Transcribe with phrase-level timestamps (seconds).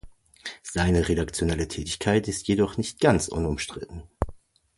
[0.63, 4.01] Seine redaktionelle Tätigkeit ist jedoch nicht ganz unumstritten.